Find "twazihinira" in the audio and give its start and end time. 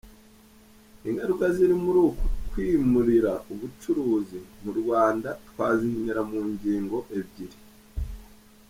5.47-6.21